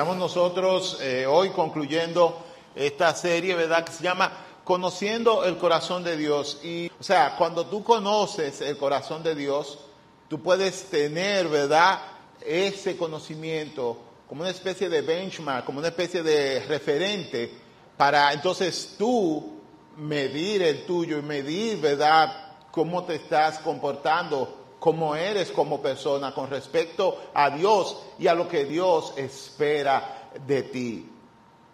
[0.00, 2.42] Estamos nosotros eh, hoy concluyendo
[2.74, 3.84] esta serie, ¿verdad?
[3.84, 4.32] Que se llama
[4.64, 6.58] Conociendo el corazón de Dios.
[6.64, 9.78] Y, o sea, cuando tú conoces el corazón de Dios,
[10.26, 12.00] tú puedes tener, ¿verdad?
[12.40, 17.52] Ese conocimiento como una especie de benchmark, como una especie de referente
[17.98, 19.60] para entonces tú
[19.98, 22.54] medir el tuyo y medir, ¿verdad?
[22.70, 28.48] Cómo te estás comportando cómo eres como persona con respecto a Dios y a lo
[28.48, 31.08] que Dios espera de ti.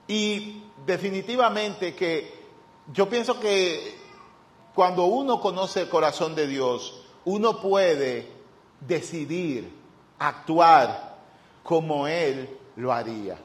[0.09, 2.35] Y definitivamente que
[2.93, 3.97] yo pienso que
[4.75, 8.31] cuando uno conoce el corazón de Dios, uno puede
[8.81, 9.73] decidir
[10.19, 11.17] actuar
[11.63, 13.39] como Él lo haría.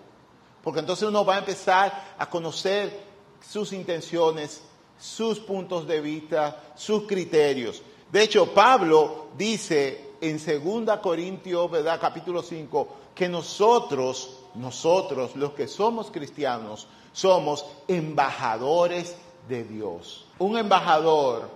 [0.63, 3.01] Porque entonces uno va a empezar a conocer
[3.41, 4.61] sus intenciones,
[4.99, 7.81] sus puntos de vista, sus criterios.
[8.11, 10.37] De hecho, Pablo dice en
[10.85, 11.71] 2 Corintios.
[11.99, 19.15] Capítulo 5, que nosotros, nosotros, los que somos cristianos, somos embajadores
[19.47, 20.25] de Dios.
[20.39, 21.49] Un embajador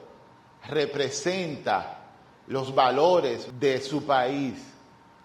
[0.67, 1.99] representa
[2.47, 4.55] los valores de su país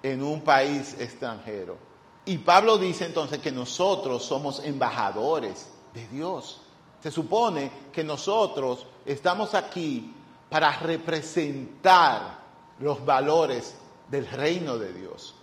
[0.03, 1.77] en un país extranjero.
[2.25, 6.61] Y Pablo dice entonces que nosotros somos embajadores de Dios.
[7.03, 10.15] Se supone que nosotros estamos aquí
[10.51, 12.39] para representar
[12.81, 13.75] los valores
[14.09, 15.35] del reino de Dios.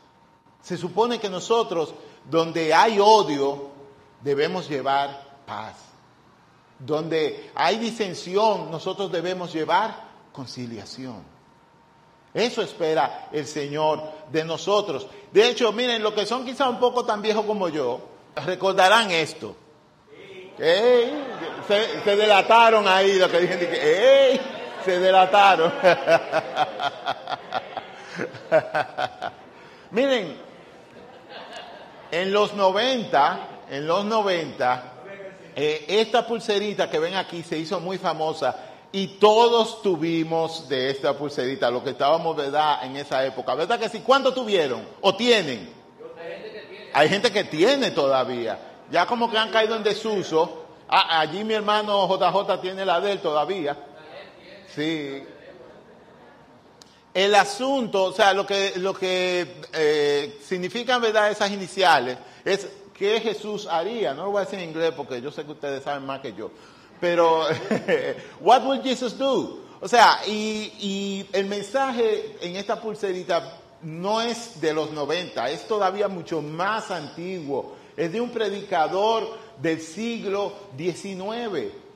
[0.61, 1.93] Se supone que nosotros,
[2.29, 3.69] donde hay odio,
[4.21, 5.75] debemos llevar paz.
[6.77, 11.23] Donde hay disensión, nosotros debemos llevar conciliación.
[12.33, 15.07] Eso espera el Señor de nosotros.
[15.31, 18.01] De hecho, miren, los que son quizá un poco tan viejos como yo,
[18.45, 19.55] recordarán esto.
[20.57, 24.31] Se, delataron ahí lo que dije.
[24.31, 24.56] ¡Ey!
[24.87, 25.73] Se delataron.
[29.91, 30.37] Miren,
[32.09, 33.39] en los 90,
[33.69, 34.83] en los 90,
[35.57, 38.55] eh, esta pulserita que ven aquí se hizo muy famosa
[38.93, 43.55] y todos tuvimos de esta pulserita, los que estábamos, ¿verdad?, en esa época.
[43.55, 44.01] ¿Verdad que sí?
[44.05, 44.87] ¿Cuánto tuvieron?
[45.01, 45.69] ¿O tienen?
[46.93, 48.57] Hay gente que tiene todavía.
[48.89, 50.63] Ya como que han caído en desuso.
[50.87, 53.75] Ah, allí mi hermano JJ tiene la de él todavía.
[54.77, 55.23] Sí.
[57.11, 63.19] El asunto, o sea, lo que, lo que eh, significan, ¿verdad?, esas iniciales, es qué
[63.19, 64.13] Jesús haría.
[64.13, 66.33] No lo voy a decir en inglés porque yo sé que ustedes saben más que
[66.33, 66.51] yo.
[67.01, 67.45] Pero,
[68.39, 69.65] what will Jesus do?
[69.81, 75.67] O sea, y, y el mensaje en esta pulserita no es de los 90, es
[75.67, 77.75] todavía mucho más antiguo.
[77.95, 79.27] Es de un predicador
[79.59, 81.86] del siglo XIX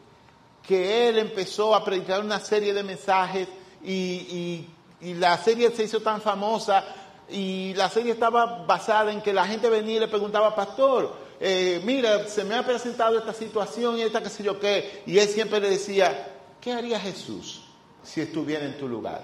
[0.66, 3.48] que él empezó a predicar una serie de mensajes
[3.84, 4.68] y,
[5.02, 6.86] la serie se hizo tan famosa
[7.28, 11.82] y la serie estaba basada en que la gente venía y le preguntaba, pastor, eh,
[11.84, 15.28] mira, se me ha presentado esta situación y esta qué sé yo qué, y él
[15.28, 16.28] siempre le decía,
[16.62, 17.64] ¿qué haría Jesús
[18.04, 19.24] si estuviera en tu lugar?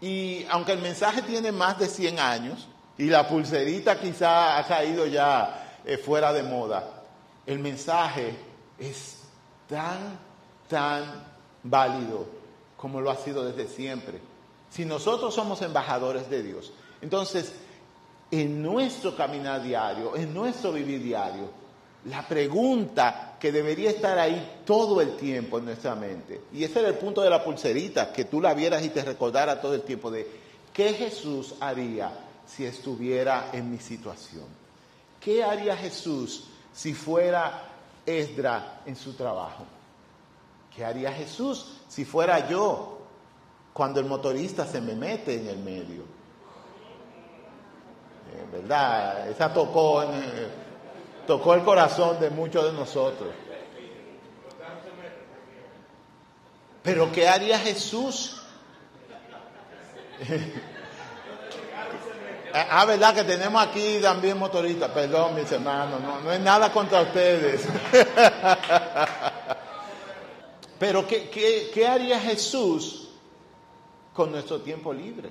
[0.00, 5.06] Y aunque el mensaje tiene más de 100 años y la pulserita quizá ha caído
[5.06, 7.02] ya eh, fuera de moda,
[7.44, 8.36] el mensaje
[8.78, 9.15] es
[9.68, 10.18] tan,
[10.68, 11.24] tan
[11.62, 12.26] válido
[12.76, 14.20] como lo ha sido desde siempre.
[14.70, 17.52] Si nosotros somos embajadores de Dios, entonces
[18.30, 21.48] en nuestro caminar diario, en nuestro vivir diario,
[22.06, 26.88] la pregunta que debería estar ahí todo el tiempo en nuestra mente, y ese era
[26.88, 30.10] el punto de la pulserita, que tú la vieras y te recordara todo el tiempo
[30.10, 30.26] de
[30.72, 32.12] qué Jesús haría
[32.46, 34.44] si estuviera en mi situación.
[35.20, 37.75] ¿Qué haría Jesús si fuera
[38.06, 39.64] Esdra en su trabajo?
[40.74, 42.98] ¿Qué haría Jesús si fuera yo
[43.72, 46.02] cuando el motorista se me mete en el medio?
[48.32, 49.28] Eh, ¿Verdad?
[49.28, 50.48] Esa tocó, eh,
[51.26, 53.30] tocó el corazón de muchos de nosotros.
[56.82, 58.40] Pero ¿qué haría Jesús?
[62.58, 64.90] Ah, ah, ¿verdad que tenemos aquí también motoristas?
[64.92, 67.68] Perdón, mis hermanos, no, no es nada contra ustedes.
[70.78, 71.28] Pero ¿qué,
[71.74, 73.10] qué, haría Jesús
[74.14, 75.28] con nuestro tiempo libre?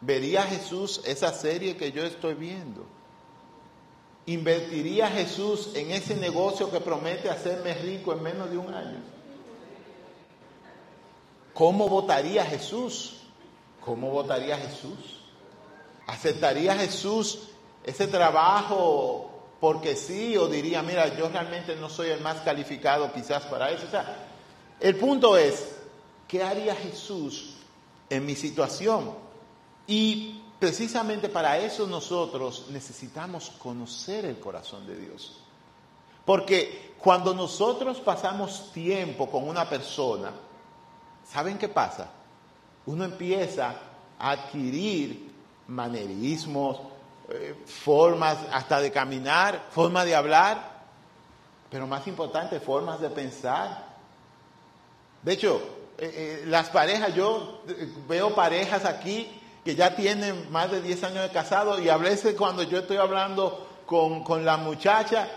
[0.00, 2.86] ¿Vería Jesús esa serie que yo estoy viendo?
[4.26, 9.00] ¿Invertiría Jesús en ese negocio que promete hacerme rico en menos de un año?
[11.52, 13.22] ¿Cómo votaría Jesús?
[13.80, 15.25] ¿Cómo votaría Jesús?
[16.06, 17.40] ¿Aceptaría Jesús
[17.84, 19.30] ese trabajo
[19.60, 23.86] porque sí o diría, mira, yo realmente no soy el más calificado quizás para eso?
[23.86, 24.28] O sea,
[24.78, 25.76] el punto es,
[26.28, 27.54] ¿qué haría Jesús
[28.08, 29.14] en mi situación?
[29.86, 35.40] Y precisamente para eso nosotros necesitamos conocer el corazón de Dios.
[36.24, 40.32] Porque cuando nosotros pasamos tiempo con una persona,
[41.24, 42.10] ¿saben qué pasa?
[42.86, 43.74] Uno empieza
[44.18, 45.25] a adquirir
[45.68, 46.78] manerismos,
[47.28, 50.76] eh, formas hasta de caminar, formas de hablar,
[51.70, 53.86] pero más importante, formas de pensar.
[55.22, 55.60] De hecho,
[55.98, 57.62] eh, eh, las parejas, yo
[58.08, 62.36] veo parejas aquí que ya tienen más de 10 años de casado y a veces
[62.36, 65.28] cuando yo estoy hablando con, con la muchacha,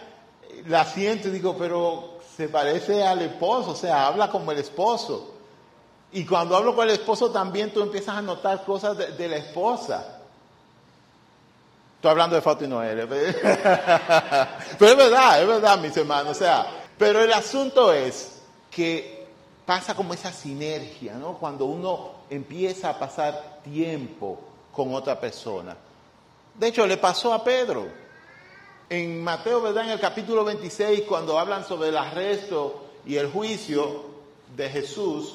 [0.67, 5.33] la siento y digo, pero se parece al esposo, o sea, habla como el esposo.
[6.11, 10.18] Y cuando hablo con el esposo también tú empiezas a notar cosas de, la esposa.
[11.99, 13.05] Estoy hablando de Fausto y Noel.
[13.09, 16.37] pero es verdad, es verdad, mis hermanos.
[16.37, 16.65] O sea,
[16.97, 18.39] pero el asunto es
[18.71, 19.27] que
[19.65, 21.37] pasa como esa sinergia, ¿no?
[21.37, 24.39] Cuando uno empieza a pasar tiempo
[24.71, 25.75] con otra persona.
[26.53, 27.89] De hecho, le pasó a Pedro.
[28.89, 29.83] En Mateo, ¿verdad?
[29.83, 34.05] En el capítulo 26, cuando hablan sobre el arresto y el juicio
[34.55, 35.33] de Jesús,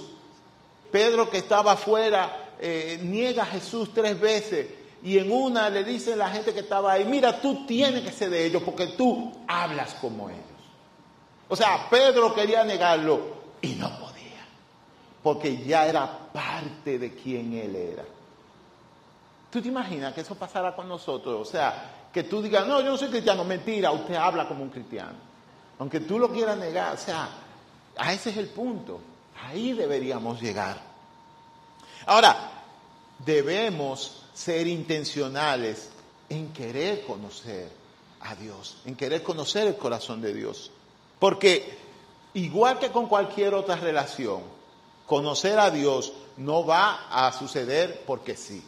[0.90, 6.16] Pedro que estaba afuera eh, niega a Jesús tres veces y en una le dice
[6.16, 9.92] la gente que estaba ahí, mira, tú tienes que ser de ellos porque tú hablas
[10.00, 10.40] como ellos.
[11.46, 13.20] O sea, Pedro quería negarlo
[13.60, 14.46] y no podía,
[15.22, 18.04] porque ya era parte de quien él era.
[19.50, 21.48] ¿Tú te imaginas que eso pasara con nosotros?
[21.48, 24.70] O sea, que tú digas, no, yo no soy cristiano, mentira, usted habla como un
[24.70, 25.18] cristiano.
[25.80, 27.28] Aunque tú lo quieras negar, o sea,
[27.98, 29.00] a ese es el punto.
[29.44, 30.78] Ahí deberíamos llegar.
[32.06, 32.52] Ahora,
[33.18, 35.88] debemos ser intencionales
[36.28, 37.70] en querer conocer
[38.20, 40.70] a Dios, en querer conocer el corazón de Dios.
[41.18, 41.78] Porque
[42.34, 44.42] igual que con cualquier otra relación,
[45.06, 48.62] conocer a Dios no va a suceder porque sí.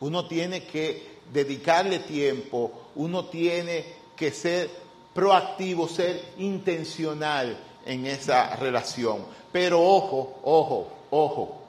[0.00, 3.84] Uno tiene que dedicarle tiempo, uno tiene
[4.16, 4.70] que ser
[5.14, 9.24] proactivo, ser intencional en esa relación.
[9.52, 11.62] Pero ojo, ojo, ojo,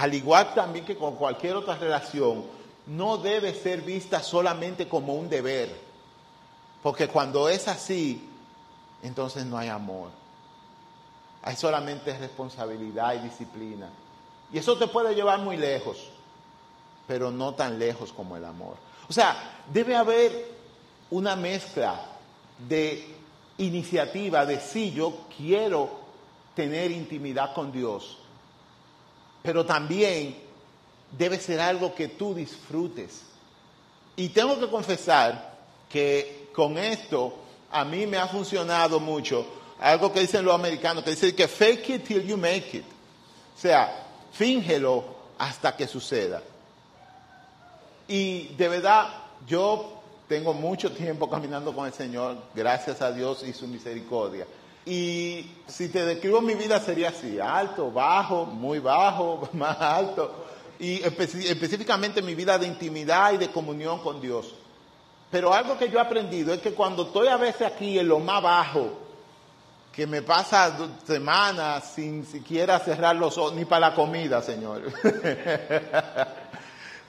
[0.00, 2.44] al igual también que con cualquier otra relación,
[2.86, 5.70] no debe ser vista solamente como un deber,
[6.82, 8.28] porque cuando es así,
[9.02, 10.10] entonces no hay amor.
[11.42, 13.88] Hay solamente responsabilidad y disciplina.
[14.52, 16.10] Y eso te puede llevar muy lejos
[17.10, 18.76] pero no tan lejos como el amor.
[19.08, 20.46] O sea, debe haber
[21.10, 22.00] una mezcla
[22.68, 23.16] de
[23.58, 25.90] iniciativa, de sí, yo quiero
[26.54, 28.16] tener intimidad con Dios,
[29.42, 30.36] pero también
[31.16, 33.22] debe ser algo que tú disfrutes.
[34.16, 35.58] Y tengo que confesar
[35.88, 37.34] que con esto
[37.70, 39.46] a mí me ha funcionado mucho
[39.80, 42.84] algo que dicen los americanos, que dicen que fake it till you make it.
[43.56, 45.04] O sea, fíngelo
[45.38, 46.42] hasta que suceda.
[48.06, 49.08] Y de verdad,
[49.46, 54.46] yo tengo mucho tiempo caminando con el Señor, gracias a Dios y su misericordia.
[54.86, 60.46] Y si te describo mi vida sería así, alto, bajo, muy bajo, más alto.
[60.78, 64.54] Y específicamente mi vida de intimidad y de comunión con Dios.
[65.30, 68.18] Pero algo que yo he aprendido es que cuando estoy a veces aquí en lo
[68.18, 68.98] más bajo,
[69.92, 74.82] que me pasa semanas sin siquiera cerrar los ojos, ni para la comida, Señor.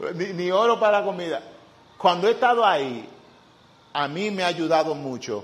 [0.15, 1.41] ni, oro para la comida.
[1.98, 3.07] Cuando he estado ahí,
[3.93, 5.43] a mí me ha ayudado mucho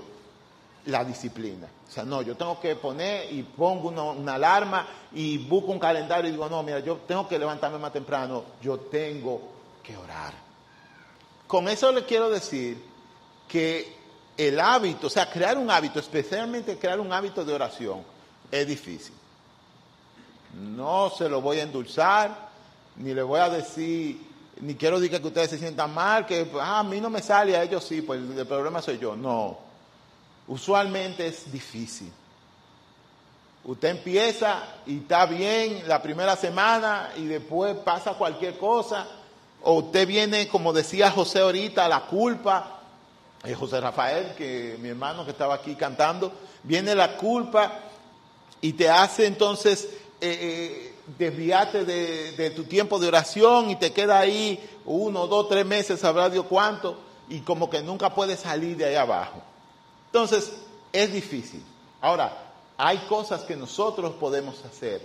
[0.86, 1.68] la disciplina.
[1.88, 6.28] O sea, no, yo tengo que poner y pongo una, alarma y busco un calendario
[6.28, 9.40] y digo, no, mira, yo tengo que levantarme más temprano, yo tengo
[9.82, 10.34] que orar.
[11.46, 12.84] Con eso le quiero decir
[13.48, 13.96] que
[14.36, 18.02] el hábito, o sea, crear un hábito, especialmente crear un hábito de oración,
[18.50, 19.14] es difícil.
[20.54, 22.48] No se lo voy a endulzar,
[22.96, 24.28] ni le voy a decir
[24.60, 27.56] ni quiero decir que ustedes se sientan mal, que ah, a mí no me sale,
[27.56, 29.14] a ellos sí, pues el problema soy yo.
[29.16, 29.67] No,
[30.48, 32.12] usualmente es difícil.
[33.64, 39.06] Usted empieza y está bien la primera semana y después pasa cualquier cosa,
[39.62, 42.80] o usted viene, como decía José ahorita, la culpa,
[43.44, 47.80] eh, José Rafael, que mi hermano que estaba aquí cantando, viene la culpa
[48.60, 49.88] y te hace entonces
[50.20, 55.64] eh, eh desviarte de, tu tiempo de oración y te queda ahí uno, dos, tres
[55.64, 59.42] meses, sabrá Dios cuánto, y como que nunca puedes salir de ahí abajo.
[60.08, 60.52] Entonces,
[60.92, 61.62] es difícil.
[62.00, 65.02] Ahora, hay cosas que nosotros podemos hacer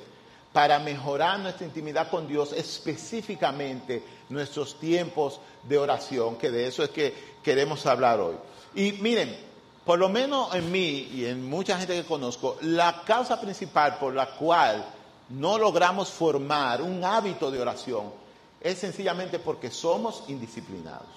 [0.54, 6.90] para mejorar nuestra intimidad con Dios, específicamente nuestros tiempos de oración, que de eso es
[6.90, 8.36] que queremos hablar hoy.
[8.76, 9.36] Y miren,
[9.84, 14.14] por lo menos en mí y en mucha gente que conozco, la causa principal por
[14.14, 14.86] la cual
[15.30, 18.14] no logramos formar un hábito de oración
[18.62, 21.08] es sencillamente porque somos indisciplinados.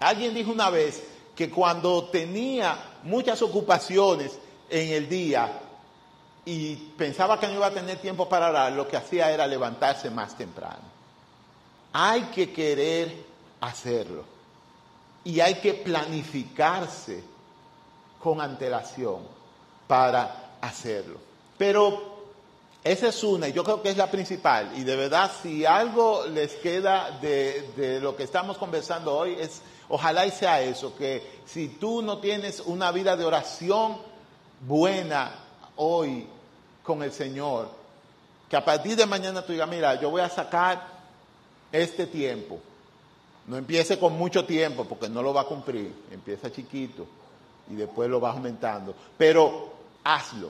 [0.00, 1.02] Alguien dijo una vez
[1.42, 4.38] que cuando tenía muchas ocupaciones
[4.70, 5.60] en el día
[6.44, 10.08] y pensaba que no iba a tener tiempo para orar, lo que hacía era levantarse
[10.08, 10.84] más temprano.
[11.92, 13.24] Hay que querer
[13.60, 14.24] hacerlo
[15.24, 17.24] y hay que planificarse
[18.22, 19.22] con antelación
[19.88, 21.18] para hacerlo.
[21.58, 22.20] Pero
[22.84, 24.70] esa es una, y yo creo que es la principal.
[24.76, 29.60] Y de verdad, si algo les queda de, de, lo que estamos conversando hoy, es
[29.92, 33.98] ojalá y sea eso, que si tú no tienes una vida de oración
[34.66, 35.34] buena
[35.76, 36.26] hoy
[36.82, 37.68] con el Señor,
[38.48, 40.82] que a partir de mañana tú digas, mira, yo voy a sacar
[41.70, 42.58] este tiempo.
[43.46, 45.94] No empiece con mucho tiempo porque no lo va a cumplir.
[46.10, 47.06] Empieza chiquito
[47.70, 48.94] y después lo vas aumentando.
[49.18, 50.48] Pero hazlo,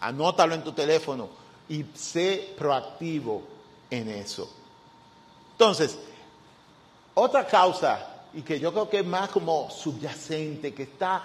[0.00, 1.30] anótalo en tu teléfono
[1.70, 3.44] y sé proactivo
[3.88, 4.46] en eso.
[5.52, 5.98] Entonces,
[7.14, 11.22] otra causa, y que yo creo que es más como subyacente, que está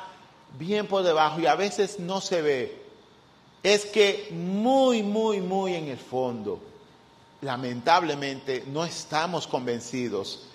[0.57, 2.85] bien por debajo y a veces no se ve,
[3.63, 6.59] es que muy, muy, muy en el fondo,
[7.41, 10.47] lamentablemente, no estamos convencidos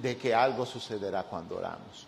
[0.00, 2.06] de que algo sucederá cuando oramos.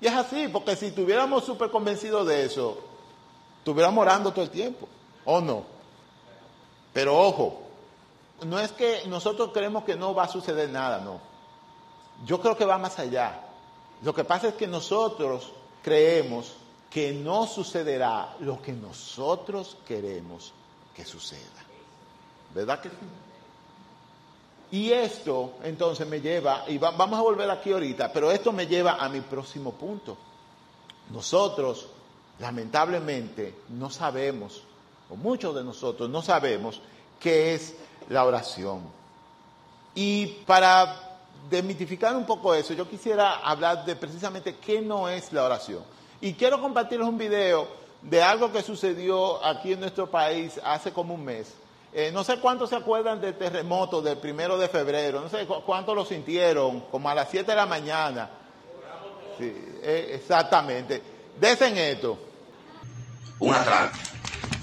[0.00, 2.78] Y es así, porque si estuviéramos súper convencidos de eso,
[3.58, 4.88] estuviéramos orando todo el tiempo,
[5.24, 5.64] ¿o no?
[6.92, 7.62] Pero ojo,
[8.44, 11.27] no es que nosotros creemos que no va a suceder nada, no.
[12.24, 13.40] Yo creo que va más allá.
[14.02, 16.52] Lo que pasa es que nosotros creemos
[16.90, 20.52] que no sucederá lo que nosotros queremos
[20.94, 21.40] que suceda.
[22.54, 22.96] ¿Verdad que sí?
[24.70, 28.96] Y esto entonces me lleva, y vamos a volver aquí ahorita, pero esto me lleva
[28.96, 30.16] a mi próximo punto.
[31.10, 31.88] Nosotros,
[32.38, 34.62] lamentablemente, no sabemos
[35.10, 36.80] o muchos de nosotros no sabemos
[37.20, 37.74] qué es
[38.08, 38.82] la oración.
[39.94, 41.07] Y para
[41.50, 45.82] demitificar un poco eso, yo quisiera hablar de precisamente qué no es la oración.
[46.20, 47.68] Y quiero compartirles un video
[48.02, 51.54] de algo que sucedió aquí en nuestro país hace como un mes.
[51.92, 55.94] Eh, no sé cuántos se acuerdan del terremoto del primero de febrero, no sé cuántos
[55.94, 58.28] lo sintieron, como a las 7 de la mañana.
[59.38, 59.52] Sí,
[59.82, 61.00] eh, exactamente.
[61.40, 62.18] Desen esto.
[63.38, 63.96] Un atraco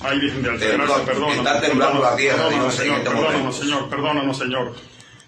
[0.02, 1.38] Ay, Virgen de Altagracia, perdónanos.
[1.38, 3.58] Está temblando la tierra, perdónanos, en Señor, este perdónanos.
[3.58, 4.76] Señor, perdónanos, Señor.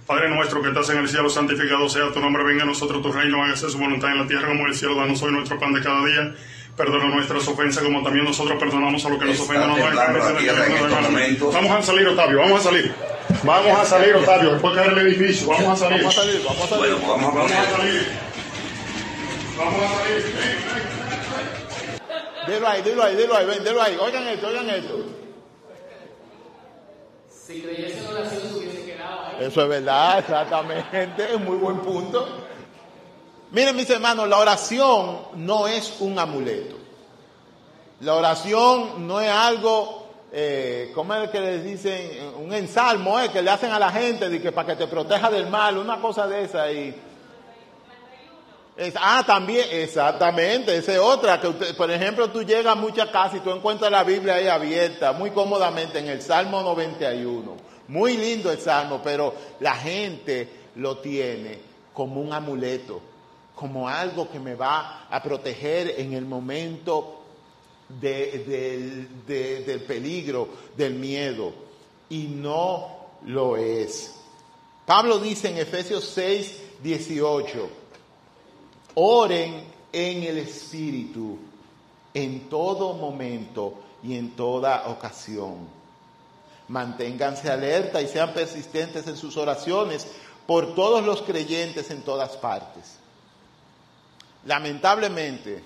[0.08, 3.12] Padre nuestro que estás en el cielo, santificado sea tu nombre, venga a nosotros tu
[3.12, 5.74] reino, hágase su voluntad en la tierra como en el cielo, danos hoy nuestro pan
[5.74, 6.34] de cada día.
[6.78, 9.68] Perdona nuestras ofensas como también nosotros perdonamos a los que nos ofenden.
[9.68, 11.52] No.
[11.52, 12.94] Vamos a salir, Octavio, vamos a salir.
[13.44, 16.04] Vamos a salir, Octavio, después caer el edificio, vamos a salir.
[16.04, 16.96] Vamos a salir, vamos a salir.
[16.96, 18.08] Bueno, vamos a Vamos a salir.
[19.58, 20.68] Vamos a salir.
[22.48, 23.98] Dilo ahí, dilo ahí, dilo ahí, ven, dilo ahí.
[24.00, 25.06] Oigan esto, oigan esto.
[27.30, 29.27] Si creyese en oración se hubiese quedado ahí.
[29.40, 32.28] Eso es verdad, exactamente, es muy buen punto.
[33.52, 36.76] Miren mis hermanos, la oración no es un amuleto.
[38.02, 42.34] La oración no es algo, eh, ¿cómo es que les dicen?
[42.44, 45.30] Un ensalmo, eh, que le hacen a la gente de que para que te proteja
[45.30, 46.72] del mal, una cosa de esa.
[46.72, 46.96] Y,
[48.76, 53.10] es- ah, también, exactamente, esa es otra, que usted, por ejemplo, tú llegas a muchas
[53.10, 57.67] casas y tú encuentras la Biblia ahí abierta, muy cómodamente, en el Salmo 91.
[57.88, 61.60] Muy lindo el Salmo, pero la gente lo tiene
[61.94, 63.02] como un amuleto,
[63.56, 67.22] como algo que me va a proteger en el momento
[67.90, 71.54] de- del- de- del peligro, del miedo,
[72.10, 74.14] y no lo es.
[74.86, 77.70] Pablo dice en Efesios 6, 18,
[78.96, 81.38] Oren en el Espíritu
[82.14, 85.77] en todo momento y en toda ocasión.
[86.68, 90.08] Manténganse alerta y sean persistentes en sus oraciones
[90.46, 92.98] por todos los creyentes en todas partes.
[94.46, 95.64] Lamentablemente,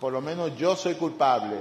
[0.00, 1.56] por lo menos yo soy culpable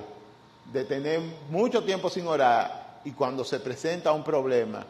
[0.72, 4.86] de tener mucho tiempo sin orar y cuando se presenta un problema,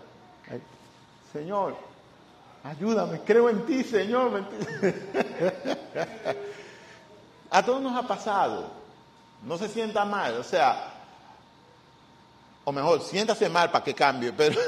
[1.33, 1.75] Señor,
[2.63, 4.43] Ayúdame, creo en ti, Señor.
[7.49, 8.69] A todos nos ha pasado.
[9.43, 11.00] No se sienta mal, o sea,
[12.63, 14.59] o mejor, siéntase mal para que cambie, pero,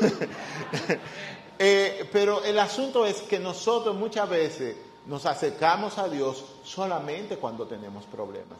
[1.59, 7.67] eh, pero el asunto es que nosotros muchas veces nos acercamos a Dios solamente cuando
[7.67, 8.57] tenemos problemas.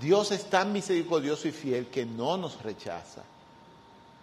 [0.00, 3.22] Dios es tan misericordioso y fiel que no nos rechaza.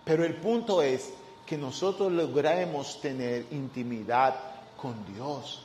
[0.05, 1.11] Pero el punto es
[1.45, 4.35] que nosotros logremos tener intimidad
[4.77, 5.63] con Dios.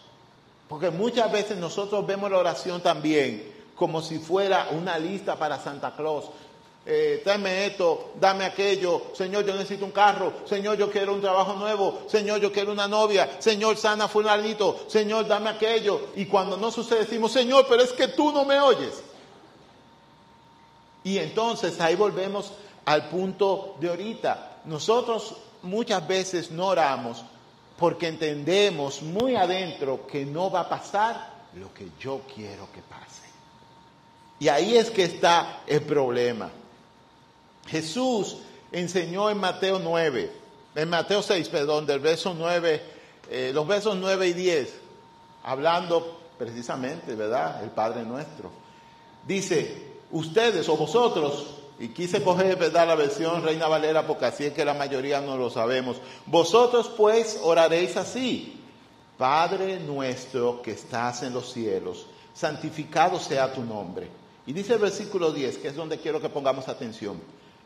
[0.69, 5.95] Porque muchas veces nosotros vemos la oración también como si fuera una lista para Santa
[5.95, 6.25] Claus.
[6.91, 11.53] Eh, tráeme esto, dame aquello, Señor, yo necesito un carro, Señor, yo quiero un trabajo
[11.53, 16.09] nuevo, Señor, yo quiero una novia, Señor, sana fulanito, Señor, dame aquello.
[16.17, 19.03] Y cuando no sucede, decimos, Señor, pero es que tú no me oyes.
[21.05, 22.53] Y entonces ahí volvemos
[22.87, 24.63] al punto de ahorita.
[24.65, 27.23] Nosotros muchas veces no oramos
[27.79, 33.29] porque entendemos muy adentro que no va a pasar lo que yo quiero que pase.
[34.41, 36.51] Y ahí es que está el problema.
[37.69, 38.39] Jesús
[38.73, 40.31] enseñó en Mateo 9,
[40.75, 42.83] en Mateo 6, perdón, del verso 9,
[43.31, 44.75] eh, los versos 9 y 10,
[45.45, 47.63] hablando precisamente, ¿verdad?
[47.63, 48.51] El Padre nuestro.
[49.27, 52.89] Dice, ustedes o vosotros, y quise coger, ¿verdad?
[52.89, 55.99] La versión Reina Valera porque así es que la mayoría no lo sabemos.
[56.27, 58.61] Vosotros pues oraréis así.
[59.17, 64.09] Padre nuestro que estás en los cielos, santificado sea tu nombre.
[64.47, 67.21] Y dice el versículo 10, que es donde quiero que pongamos atención.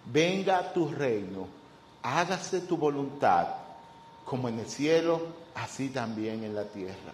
[0.05, 1.47] Venga tu reino,
[2.03, 3.49] hágase tu voluntad,
[4.25, 5.21] como en el cielo,
[5.55, 7.13] así también en la tierra.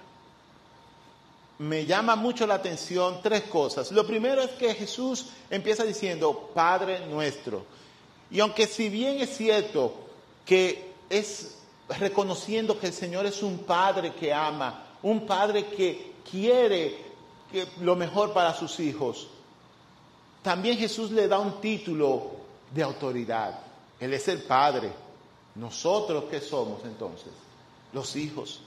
[1.58, 3.90] Me llama mucho la atención tres cosas.
[3.90, 7.64] Lo primero es que Jesús empieza diciendo, Padre nuestro.
[8.30, 9.92] Y aunque si bien es cierto
[10.44, 11.56] que es
[11.98, 16.96] reconociendo que el Señor es un Padre que ama, un Padre que quiere
[17.80, 19.28] lo mejor para sus hijos,
[20.42, 22.37] también Jesús le da un título
[22.74, 23.60] de autoridad.
[24.00, 24.90] Él es el Padre.
[25.54, 27.32] Nosotros, ¿qué somos entonces?
[27.92, 28.60] Los hijos.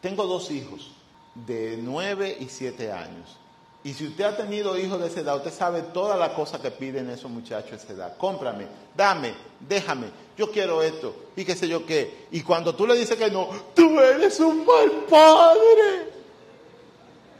[0.00, 0.90] Tengo dos hijos
[1.34, 3.36] de nueve y siete años.
[3.82, 6.70] Y si usted ha tenido hijos de esa edad, usted sabe todas las cosas que
[6.70, 8.16] piden esos muchachos de esa edad.
[8.18, 12.26] Cómprame, dame, déjame, yo quiero esto, y qué sé yo qué.
[12.30, 16.10] Y cuando tú le dices que no, tú eres un mal padre.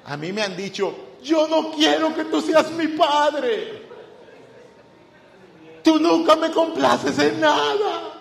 [0.06, 3.79] A mí me han dicho, yo no quiero que tú seas mi padre.
[5.82, 8.12] Tú nunca me complaces en nada.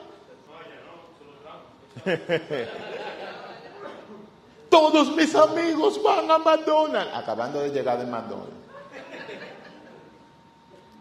[4.69, 7.13] Todos mis amigos van a McDonald's.
[7.13, 8.53] Acabando de llegar de McDonald's.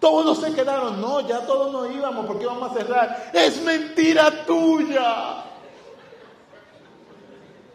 [0.01, 1.01] Todos se quedaron.
[1.01, 3.31] No, ya todos no íbamos porque íbamos a cerrar.
[3.33, 5.45] Es mentira tuya.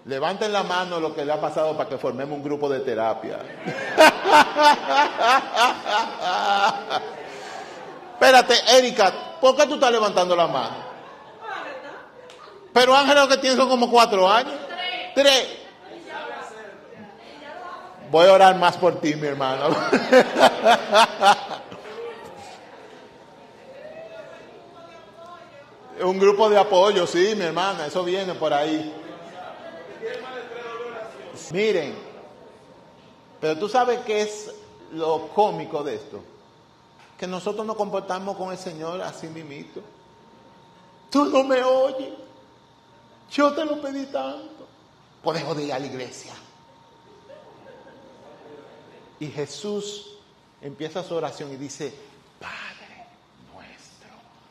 [0.05, 3.39] Levanten la mano lo que le ha pasado para que formemos un grupo de terapia.
[8.23, 10.77] Espérate, Erika, ¿por qué tú estás levantando la mano?
[12.71, 14.53] Pero Ángel lo que tiene son como cuatro años.
[15.13, 15.57] Tres.
[18.09, 19.75] Voy a orar más por ti, mi hermano.
[26.01, 28.95] Un grupo de apoyo, sí, mi hermana, eso viene por ahí.
[31.51, 31.93] Miren,
[33.41, 34.49] pero tú sabes qué es
[34.93, 36.23] lo cómico de esto.
[37.17, 39.81] Que nosotros nos comportamos con el Señor así mismito.
[41.09, 42.13] Tú no me oyes.
[43.31, 44.67] Yo te lo pedí tanto.
[45.23, 46.33] Podemos ir a la iglesia.
[49.19, 50.17] Y Jesús
[50.61, 51.93] empieza su oración y dice,
[52.39, 53.07] Padre
[53.53, 54.09] nuestro,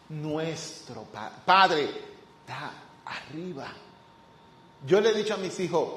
[0.08, 1.06] nuestro
[1.44, 1.90] Padre,
[2.40, 2.72] está
[3.04, 3.68] arriba.
[4.86, 5.88] Yo le he dicho a mis hijos,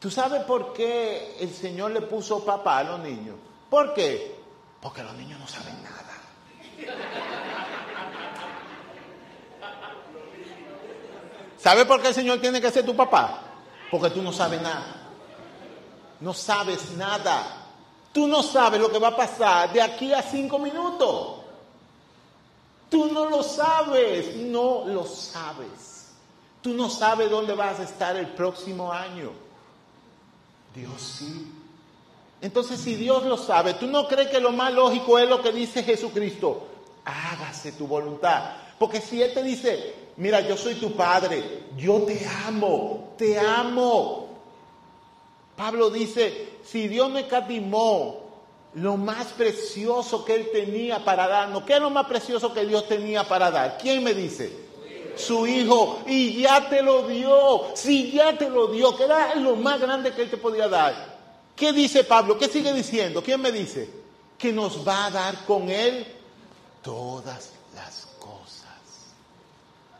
[0.00, 3.36] ¿Tú sabes por qué el Señor le puso papá a los niños?
[3.68, 4.39] ¿Por qué?
[4.80, 6.20] Porque los niños no saben nada.
[11.58, 13.42] ¿Sabes por qué el Señor tiene que ser tu papá?
[13.90, 14.96] Porque tú no sabes nada.
[16.20, 17.66] No sabes nada.
[18.12, 21.40] Tú no sabes lo que va a pasar de aquí a cinco minutos.
[22.88, 26.12] Tú no lo sabes, no lo sabes.
[26.62, 29.30] Tú no sabes dónde vas a estar el próximo año.
[30.74, 31.59] Dios sí.
[32.42, 35.52] Entonces, si Dios lo sabe, ¿tú no crees que lo más lógico es lo que
[35.52, 36.66] dice Jesucristo?
[37.04, 38.52] Hágase tu voluntad.
[38.78, 44.28] Porque si Él te dice, mira, yo soy tu Padre, yo te amo, te amo.
[45.54, 48.30] Pablo dice, si Dios me catimó
[48.74, 52.88] lo más precioso que Él tenía para darnos, ¿qué es lo más precioso que Dios
[52.88, 53.76] tenía para dar?
[53.78, 54.70] ¿Quién me dice?
[55.16, 57.66] su hijo y ya te lo dio.
[57.74, 61.09] Si ya te lo dio, que era lo más grande que él te podía dar.
[61.60, 62.38] ¿Qué dice Pablo?
[62.38, 63.22] ¿Qué sigue diciendo?
[63.22, 63.86] ¿Quién me dice?
[64.38, 66.06] Que nos va a dar con él
[66.80, 68.78] todas las cosas.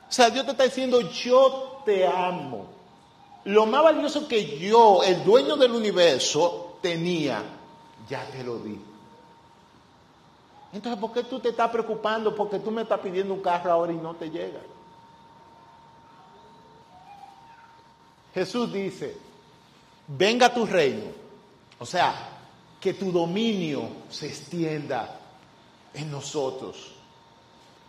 [0.09, 2.67] O sea, Dios te está diciendo, yo te amo.
[3.45, 7.43] Lo más valioso que yo, el dueño del universo, tenía,
[8.09, 8.81] ya te lo di.
[10.73, 12.35] Entonces, ¿por qué tú te estás preocupando?
[12.35, 14.61] Porque tú me estás pidiendo un carro ahora y no te llega.
[18.33, 19.15] Jesús dice,
[20.07, 21.21] venga tu reino,
[21.81, 22.39] o sea,
[22.81, 25.19] que tu dominio se extienda
[25.95, 26.93] en nosotros.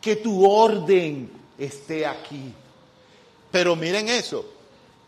[0.01, 2.53] Que tu orden esté aquí.
[3.51, 4.45] Pero miren eso,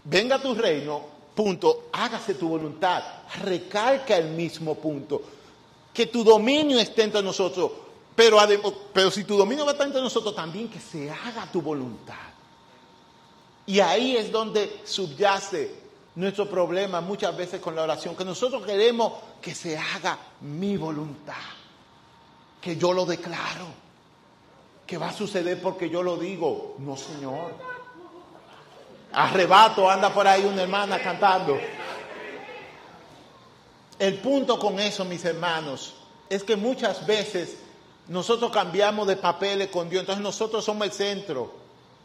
[0.04, 1.02] venga tu reino,
[1.34, 3.02] punto, hágase tu voluntad,
[3.42, 5.22] recalca el mismo punto,
[5.94, 7.72] que tu dominio esté entre nosotros,
[8.14, 8.38] pero,
[8.94, 12.16] pero si tu dominio va a estar entre nosotros, también que se haga tu voluntad.
[13.66, 15.83] Y ahí es donde subyace
[16.16, 21.34] nuestro problema muchas veces con la oración, que nosotros queremos que se haga mi voluntad,
[22.62, 23.68] que yo lo declaro,
[24.86, 26.76] que va a suceder porque yo lo digo.
[26.80, 27.54] No, Señor.
[29.12, 31.58] Arrebato, anda por ahí una hermana cantando.
[33.98, 35.96] El punto con eso, mis hermanos,
[36.30, 37.58] es que muchas veces
[38.08, 41.54] nosotros cambiamos de papeles con Dios, entonces nosotros somos el centro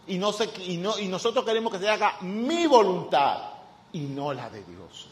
[0.06, 0.32] y, no
[0.64, 3.57] y, no, y nosotros queremos que se haga mi voluntad
[3.92, 5.08] y no la de Dios.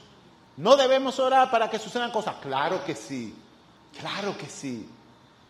[0.56, 2.36] ¿No debemos orar para que sucedan cosas?
[2.42, 3.34] Claro que sí,
[3.98, 4.88] claro que sí.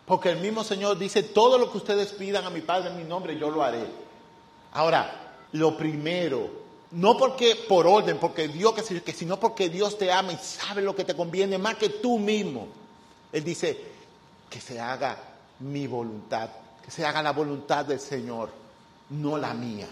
[0.04, 3.04] Porque el mismo Señor dice, todo lo que ustedes pidan a mi Padre en mi
[3.04, 3.86] nombre, yo lo haré.
[4.72, 6.50] Ahora, lo primero,
[6.92, 10.94] no porque por orden, porque Dios, que, sino porque Dios te ama y sabe lo
[10.94, 12.68] que te conviene más que tú mismo.
[13.32, 13.96] Él dice,
[14.48, 15.16] que se haga
[15.60, 16.50] mi voluntad,
[16.84, 18.50] que se haga la voluntad del Señor,
[19.10, 19.88] no la mía.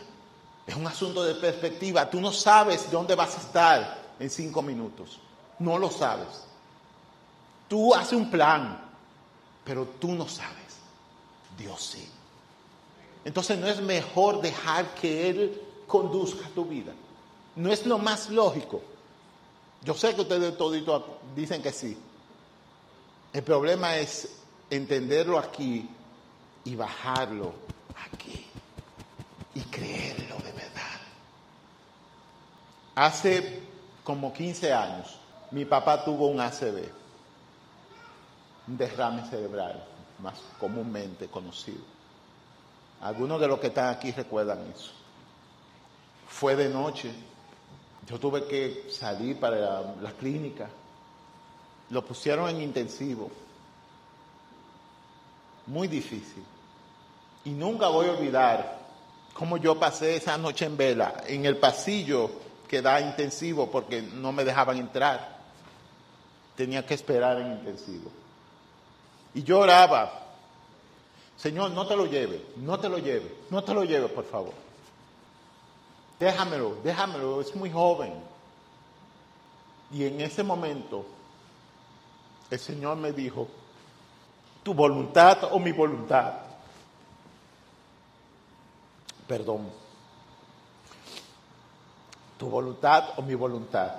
[0.66, 2.08] Es un asunto de perspectiva.
[2.08, 5.20] Tú no sabes dónde vas a estar en cinco minutos.
[5.58, 6.44] No lo sabes.
[7.68, 8.80] Tú haces un plan,
[9.64, 10.54] pero tú no sabes.
[11.58, 12.08] Dios sí.
[13.24, 16.92] Entonces no es mejor dejar que Él conduzca tu vida.
[17.56, 18.82] No es lo más lógico.
[19.82, 21.02] Yo sé que ustedes toditos
[21.36, 21.96] dicen que sí.
[23.32, 24.36] El problema es
[24.70, 25.88] entenderlo aquí
[26.64, 27.52] y bajarlo
[28.10, 28.43] aquí
[29.54, 31.00] y creerlo de verdad.
[32.94, 33.62] Hace
[34.02, 35.18] como 15 años
[35.50, 36.88] mi papá tuvo un ACV,
[38.66, 39.84] un derrame cerebral,
[40.18, 41.82] más comúnmente conocido.
[43.00, 44.90] Algunos de los que están aquí recuerdan eso.
[46.28, 47.12] Fue de noche,
[48.08, 50.68] yo tuve que salir para la, la clínica,
[51.90, 53.30] lo pusieron en intensivo,
[55.66, 56.42] muy difícil.
[57.44, 58.73] Y nunca voy a olvidar
[59.34, 62.30] cómo yo pasé esa noche en vela, en el pasillo
[62.68, 65.34] que da intensivo porque no me dejaban entrar.
[66.56, 68.10] Tenía que esperar en intensivo.
[69.34, 70.22] Y yo oraba,
[71.36, 74.54] Señor, no te lo lleve, no te lo lleve, no te lo lleve, por favor.
[76.20, 78.14] Déjamelo, déjamelo, es muy joven.
[79.92, 81.04] Y en ese momento
[82.50, 83.48] el Señor me dijo,
[84.62, 86.34] tu voluntad o mi voluntad
[89.26, 89.70] perdón.
[92.38, 93.92] Tu voluntad o mi voluntad.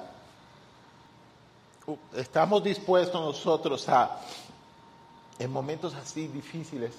[1.88, 4.20] Uh, estamos dispuestos nosotros a,
[5.38, 6.94] en momentos así difíciles,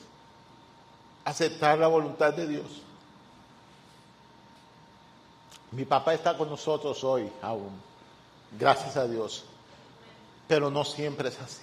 [1.24, 2.66] aceptar la voluntad de Dios.
[5.72, 7.70] Mi papá está con nosotros hoy aún,
[8.58, 9.44] gracias a Dios,
[10.46, 11.62] pero no siempre es así.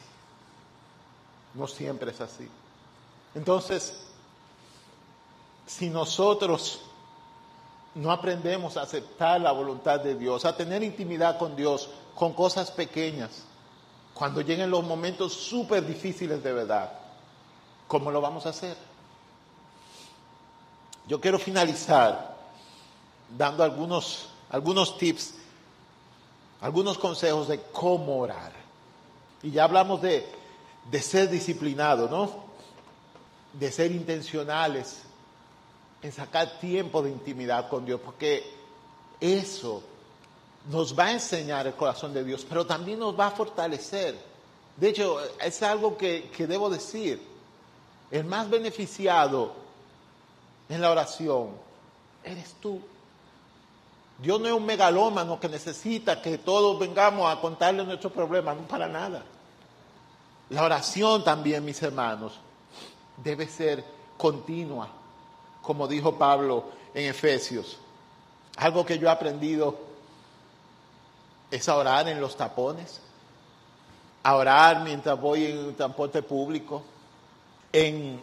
[1.53, 2.49] No siempre es así.
[3.35, 4.05] Entonces,
[5.65, 6.81] si nosotros
[7.95, 12.71] no aprendemos a aceptar la voluntad de Dios, a tener intimidad con Dios con cosas
[12.71, 13.43] pequeñas,
[14.13, 16.91] cuando lleguen los momentos súper difíciles de verdad,
[17.87, 18.77] ¿cómo lo vamos a hacer?
[21.07, 22.37] Yo quiero finalizar
[23.37, 25.35] dando algunos, algunos tips,
[26.61, 28.51] algunos consejos de cómo orar.
[29.41, 30.25] Y ya hablamos de,
[30.89, 32.31] de ser disciplinados, ¿no?
[33.53, 35.03] De ser intencionales
[36.03, 38.43] en sacar tiempo de intimidad con Dios, porque
[39.21, 39.81] eso
[40.69, 44.19] nos va a enseñar el corazón de Dios, pero también nos va a fortalecer.
[44.75, 47.31] De hecho, es algo que, debo decir.
[48.11, 49.53] El más beneficiado
[50.69, 51.51] en la oración
[52.23, 52.79] eres tú.
[54.19, 58.67] Dios no es un megalómano que necesita que todos vengamos a contarle nuestros problemas, no
[58.67, 59.23] para nada.
[60.49, 62.33] La oración también, mis hermanos,
[63.23, 63.83] debe ser
[64.17, 65.02] continua
[65.63, 67.79] como dijo Pablo en Efesios.
[68.57, 69.75] Algo que yo he aprendido
[71.49, 72.99] es a orar en los tapones,
[74.21, 76.83] a orar mientras voy en el transporte público.
[77.71, 78.21] En,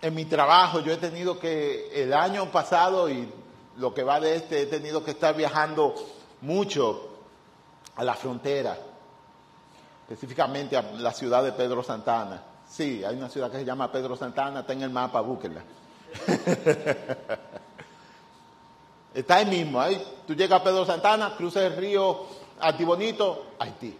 [0.00, 3.30] en mi trabajo yo he tenido que, el año pasado y
[3.76, 5.94] lo que va de este, he tenido que estar viajando
[6.40, 7.10] mucho
[7.96, 8.78] a la frontera,
[10.08, 12.42] específicamente a la ciudad de Pedro Santana.
[12.68, 15.62] Sí, hay una ciudad que se llama Pedro Santana, está en el mapa, búsquenla.
[19.14, 22.24] Está ahí mismo, ahí tú llegas a Pedro Santana, cruzas el río
[22.60, 23.96] Antibonito, Haití.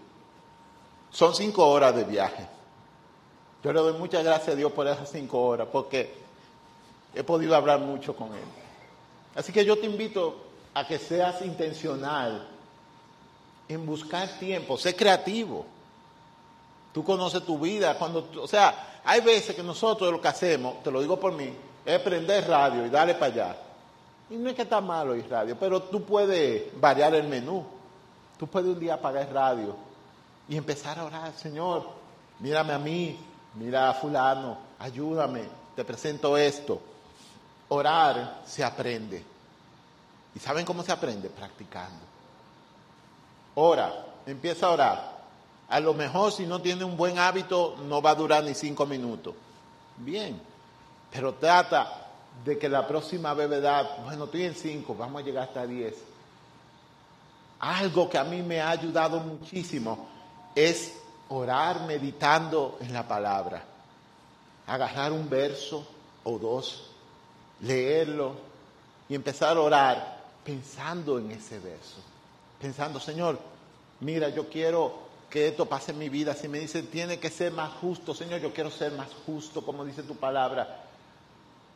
[1.11, 2.47] Son cinco horas de viaje.
[3.63, 6.15] Yo le doy muchas gracias a Dios por esas cinco horas, porque
[7.15, 8.45] he podido hablar mucho con Él.
[9.35, 10.37] Así que yo te invito
[10.75, 12.49] a que seas intencional
[13.69, 15.67] en buscar tiempo, sé creativo.
[16.93, 20.91] Tú conoces tu vida, cuando, o sea, hay veces que nosotros lo que hacemos, te
[20.91, 21.53] lo digo por mí,
[21.85, 23.57] es prender radio y darle para allá.
[24.31, 27.65] Y no es que está malo el radio, pero tú puedes variar el menú.
[28.39, 29.77] Tú puedes un día apagar radio
[30.49, 31.89] y empezar a orar, Señor,
[32.41, 33.19] mírame a mí,
[33.55, 35.45] mira a fulano, ayúdame,
[35.77, 36.81] te presento esto.
[37.69, 39.25] Orar se aprende.
[40.35, 41.29] ¿Y saben cómo se aprende?
[41.29, 42.01] Practicando.
[43.55, 45.23] Ora, empieza a orar.
[45.69, 48.87] A lo mejor si no tiene un buen hábito no va a durar ni cinco
[48.87, 49.35] minutos.
[49.97, 50.41] Bien,
[51.13, 52.09] pero trata
[52.45, 53.49] de que la próxima vez,
[54.05, 55.95] Bueno, estoy en cinco, vamos a llegar hasta diez.
[57.61, 60.09] Algo que a mí me ha ayudado muchísimo
[60.55, 60.99] es
[61.29, 63.63] orar meditando en la palabra.
[64.67, 65.87] Agarrar un verso
[66.25, 66.91] o dos,
[67.61, 68.35] leerlo
[69.09, 71.97] y empezar a orar pensando en ese verso.
[72.61, 73.39] Pensando, Señor,
[74.01, 76.35] mira, yo quiero que esto pase en mi vida.
[76.35, 79.85] Si me dicen, tiene que ser más justo, Señor, yo quiero ser más justo, como
[79.85, 80.82] dice tu palabra.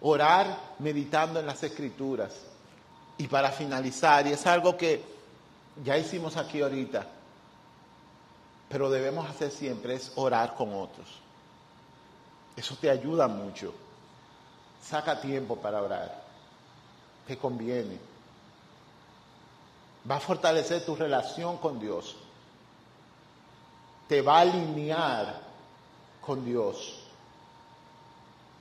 [0.00, 2.32] Orar meditando en las escrituras.
[3.18, 5.02] Y para finalizar, y es algo que
[5.82, 7.06] ya hicimos aquí ahorita,
[8.68, 11.08] pero debemos hacer siempre, es orar con otros.
[12.56, 13.72] Eso te ayuda mucho.
[14.82, 16.22] Saca tiempo para orar.
[17.26, 17.98] Te conviene.
[20.08, 22.16] Va a fortalecer tu relación con Dios
[24.08, 25.40] te va a alinear
[26.20, 27.00] con Dios,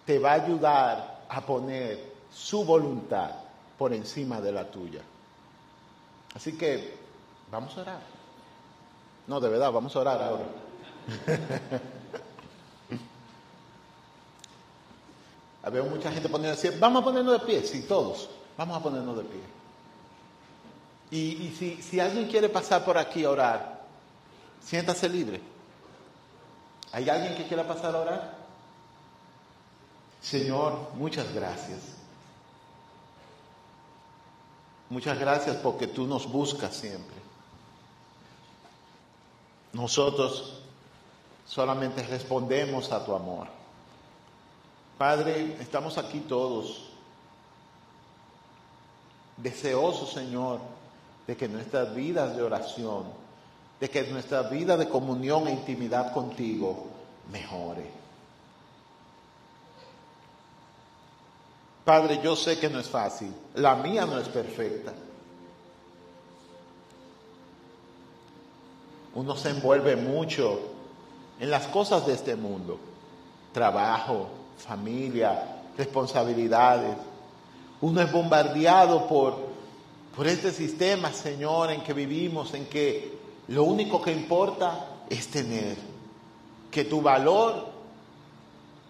[0.05, 3.31] te va a ayudar a poner su voluntad
[3.77, 5.01] por encima de la tuya.
[6.33, 6.97] Así que
[7.51, 8.01] vamos a orar.
[9.27, 10.45] No, de verdad, vamos a orar ahora.
[15.63, 19.17] Había mucha gente poniendo así, vamos a ponernos de pie, sí, todos, vamos a ponernos
[19.17, 19.41] de pie.
[21.09, 23.75] Y, si, si alguien quiere pasar por aquí a orar,
[24.65, 25.39] Siéntase libre.
[26.91, 28.34] ¿Hay alguien que quiera pasar a orar?
[30.25, 31.79] Señor, muchas gracias.
[34.89, 37.15] Muchas gracias porque tú nos buscas siempre.
[39.73, 40.61] Nosotros
[41.45, 43.47] solamente respondemos a tu amor.
[44.97, 46.89] Padre, estamos aquí todos
[49.37, 50.59] deseosos, Señor,
[51.27, 53.25] de que nuestras vidas de oración
[53.79, 56.87] de que nuestra vida de comunión e intimidad contigo
[57.31, 58.04] mejore.
[61.85, 64.91] Padre, yo sé que no es fácil, la mía no es perfecta.
[69.13, 70.59] Uno se envuelve mucho
[71.39, 72.79] en las cosas de este mundo,
[73.53, 76.97] trabajo, familia, responsabilidades.
[77.81, 79.37] Uno es bombardeado por,
[80.15, 83.15] por este sistema, Señor, en que vivimos, en que
[83.49, 85.77] lo único que importa es tener,
[86.71, 87.67] que tu valor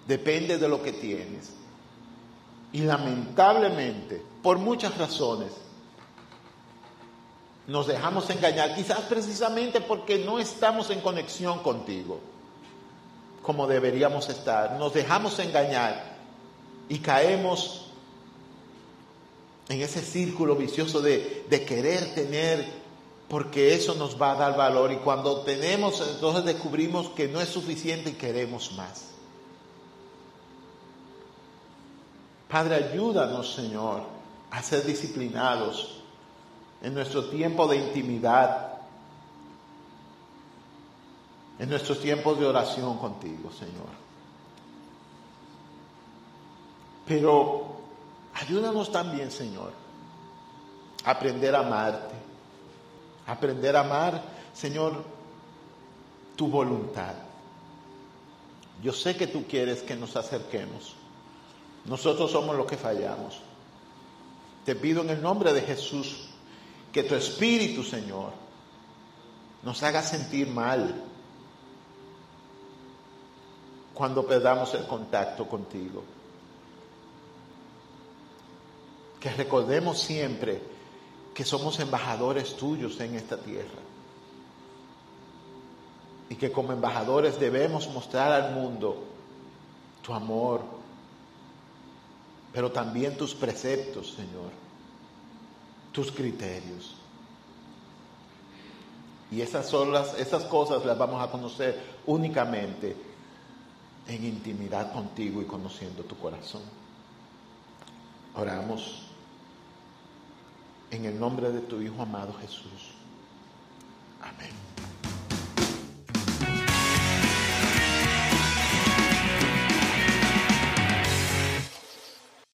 [0.08, 1.64] depende de lo que tienes.
[2.76, 5.48] Y lamentablemente, por muchas razones,
[7.68, 12.20] nos dejamos engañar, quizás precisamente porque no estamos en conexión contigo,
[13.42, 14.74] como deberíamos estar.
[14.74, 16.18] Nos dejamos engañar
[16.90, 17.86] y caemos
[19.70, 22.66] en ese círculo vicioso de, de querer tener
[23.30, 27.48] porque eso nos va a dar valor y cuando tenemos, entonces descubrimos que no es
[27.48, 29.14] suficiente y queremos más.
[32.50, 34.04] Padre, ayúdanos, Señor,
[34.52, 36.02] a ser disciplinados
[36.82, 38.74] en nuestro tiempo de intimidad,
[41.58, 44.06] en nuestros tiempos de oración contigo, Señor.
[47.08, 47.78] Pero
[48.34, 49.72] ayúdanos también, Señor,
[51.04, 52.26] a aprender a amarte
[53.28, 54.22] Aprender a amar,
[54.54, 55.04] Señor,
[56.36, 57.16] tu voluntad.
[58.84, 60.95] Yo sé que tú quieres que nos acerquemos.
[61.86, 63.39] Nosotros somos los que fallamos.
[64.65, 66.30] Te pido en el nombre de Jesús
[66.91, 68.32] que tu Espíritu, Señor,
[69.62, 71.04] nos haga sentir mal
[73.93, 76.04] cuando perdamos el contacto contigo.
[79.19, 80.62] Que recordemos siempre
[81.34, 83.82] que somos embajadores tuyos en esta tierra.
[86.30, 89.04] Y que como embajadores debemos mostrar al mundo
[90.02, 90.75] tu amor,
[92.56, 94.50] pero también tus preceptos, Señor,
[95.91, 96.96] tus criterios.
[99.30, 102.96] Y esas, son las, esas cosas las vamos a conocer únicamente
[104.08, 106.62] en intimidad contigo y conociendo tu corazón.
[108.36, 109.02] Oramos
[110.91, 112.94] en el nombre de tu Hijo amado Jesús.
[114.22, 114.95] Amén.